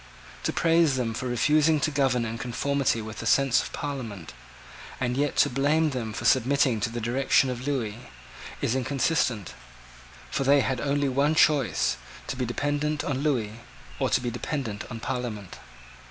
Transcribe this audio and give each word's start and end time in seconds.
To 0.45 0.51
praise 0.51 0.95
them 0.95 1.13
for 1.13 1.27
refusing 1.27 1.79
to 1.81 1.91
govern 1.91 2.25
in 2.25 2.39
conformity 2.39 3.03
with 3.03 3.19
the 3.19 3.27
sense 3.27 3.61
of 3.61 3.71
Parliament, 3.71 4.33
and 4.99 5.15
yet 5.15 5.35
to 5.35 5.47
blame 5.51 5.91
them 5.91 6.11
for 6.11 6.25
submitting 6.25 6.79
to 6.79 6.89
the 6.89 6.99
dictation 6.99 7.51
of 7.51 7.67
Lewis, 7.67 7.93
is 8.63 8.73
inconsistent. 8.73 9.53
For 10.31 10.43
they 10.43 10.61
had 10.61 10.81
only 10.81 11.07
one 11.07 11.35
choice, 11.35 11.97
to 12.25 12.35
be 12.35 12.47
dependent 12.47 13.03
on 13.03 13.19
Lewis, 13.19 13.51
or 13.99 14.09
to 14.09 14.19
be 14.19 14.31
dependent 14.31 14.85
on 14.89 14.99
Parliament. 15.01 15.59